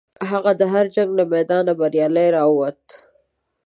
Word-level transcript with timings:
هغه 0.29 0.51
د 0.59 0.61
هر 0.73 0.85
جنګ 0.95 1.09
له 1.19 1.23
میدانه 1.33 1.71
بریالی 1.79 2.27
راووت. 2.35 2.79